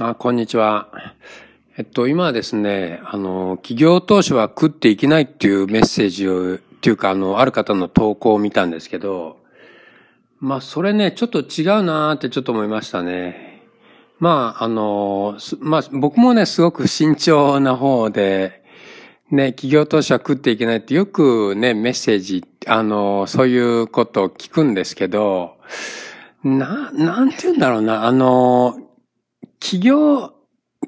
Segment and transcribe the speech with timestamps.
[0.00, 0.88] あ、こんにちは。
[1.76, 9.38] えっと、今ですね、あの、企業投資は食っていけないっていうメッセージを、っていうか、あの、ある方の投稿を見たんですけど、
[10.38, 11.42] まあ、それね、ちょっと違
[11.80, 13.64] うなーってちょっと思いましたね。
[14.20, 18.62] まあ、あの、まあ、僕もね、すごく慎重な方で、
[19.32, 25.56] ね、企業投資は食っていけないってよくね、メッセージ、あの、そういうことを聞くんですけど、
[26.44, 28.87] な、なんて言うんだろうな、あの、
[29.60, 30.32] 起業、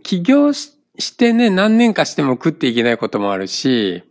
[0.02, 0.70] 起業し
[1.16, 4.02] てね、何年かしても食っていけないこともあるし、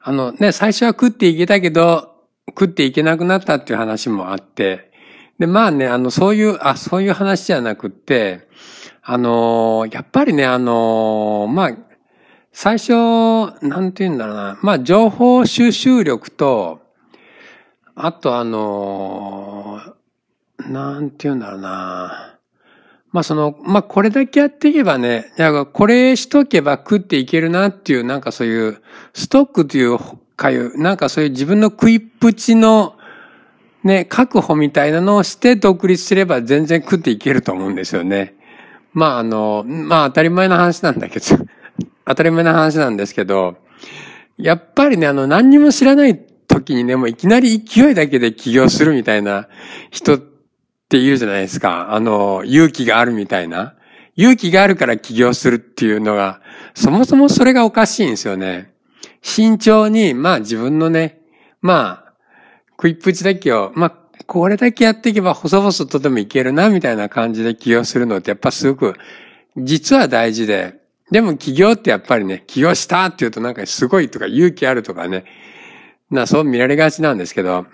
[0.00, 2.14] あのね、最初は食っていけたけど、
[2.48, 4.90] 食っていけなくなったっていう話もあって、
[5.38, 8.48] で、まあね、あの、そういう、あ、そういう話じゃなくって、
[9.02, 11.70] あの、やっぱりね、あの、まあ、
[12.52, 12.92] 最初、
[13.62, 16.80] なんて言うんだろうな、まあ、情報収集力と、
[17.94, 19.80] あとあの、
[20.58, 22.37] なんて言うんだろうな、
[23.10, 25.32] まあその、まあこれだけやっていけばね、
[25.72, 28.82] これしとけば食っていけるなっていう、なんかそういう、
[29.14, 29.98] ストックという
[30.36, 32.96] かいう、なんかそういう自分の食いっぷちの、
[33.82, 38.34] ね、確保みたいなのをして独立すれば全然食っていけると思うんですよね。
[38.92, 41.26] まああの、まあ当たり前の話なんだけど、
[42.04, 43.56] 当たり前の話なんですけど、
[44.36, 49.48] やっぱりね、あの何にも知らない時にね、もういきなり勢いだけで起業するみたいな
[49.90, 50.37] 人って
[50.88, 51.92] って言うじゃないですか。
[51.92, 53.74] あの、勇気があるみたいな。
[54.16, 56.40] 勇気があるから起業するっていうのが、
[56.72, 58.72] そもそもそれがおかしいんですよね。
[59.20, 61.20] 慎重に、まあ自分のね、
[61.60, 62.12] まあ、
[62.70, 68.94] 食いっぷちだけを、まあ、これだけやっていけば細々とでもいけるな、みたいな感じで起業するのってやっぱすごく、
[69.58, 75.26] 実は大事で、でも起業ってやっぱりね、起業したって言うとなんかすごいとか勇気あるとかね、
[76.10, 77.66] な、そう見られがちなんですけど、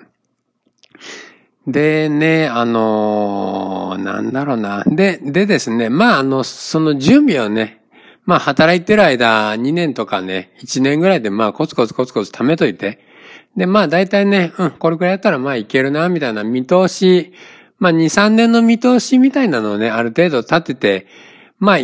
[1.66, 4.84] でね、あのー、なんだろうな。
[4.86, 7.80] で、でですね、まああの、その準備をね、
[8.26, 12.98] まあ働いてる間2年とかね、1年ぐらいでまあコツコツコツコツ貯めといて、
[13.56, 17.32] で、まあ大体ね、うん、これくらいやったらまあいけるな、みたいな見通し、
[17.78, 21.06] まあ2、3年の見通しみたいなのをね、ある程度立てて、
[21.58, 21.78] まあ、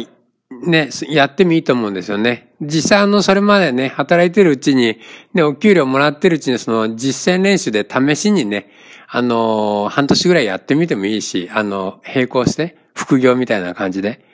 [0.50, 2.52] ね、やってもいいと思うんですよね。
[2.60, 4.98] 実際あの、それまでね、働いてるうちに、
[5.32, 8.70] ね、お給料もらってるうちに、その実践練習で試しにね、
[9.08, 14.24] あの、半年ぐらいやってみてもいいし、あの、並行して、副業みたいな感じで。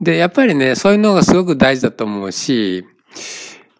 [0.00, 2.84] で、やっぱりね、そういうのがすごく大事だと思うし、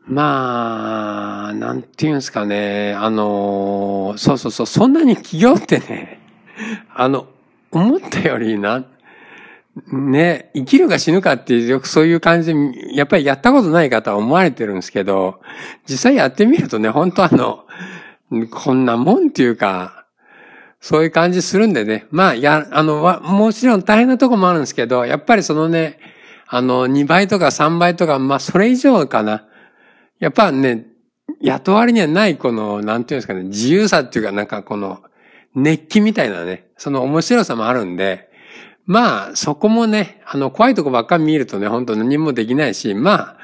[0.07, 6.21] まあ、なんていうんですかね、あの、そうそうそう、そんなに起業ってね、
[6.95, 7.27] あの、
[7.71, 8.85] 思ったよりな、
[9.93, 15.41] ね、生きるか死ぬかっていう、よくそういう感じで、やっぱりやったことない方は思われてるんですけど、
[15.89, 17.65] 実際やってみるとね、本当あの、
[18.51, 20.07] こんなもんっていうか、
[20.81, 22.07] そういう感じするんでね。
[22.11, 25.99] まあ、や、あの、もちろん大変なとこもあるんですけど、やっぱりそのね、
[26.49, 29.47] あの、2倍とか3倍とか、まあ、それ以上かな。
[30.19, 30.87] やっぱね、
[31.41, 35.01] 雇われにはないこの、なんていうんですかね、自由さっていうか、なんかこの、
[35.55, 38.30] 熱気みたいなね、その面白さもあるんで、
[38.91, 43.37] まあ、そこもね、あの、怖いとこばっかり見るとね、本当何もできないし、まあ、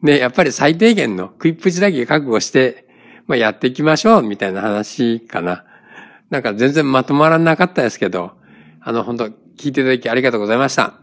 [0.00, 2.88] ね、やっぱり最低限の食いっぷちだけ覚悟して、
[3.26, 5.66] まあ、やっていきましょう、みたいな話かな。
[6.30, 8.32] なんか全然まとまらなかったですけど、
[8.80, 10.94] あの、本当聞いていただきありがとうございました。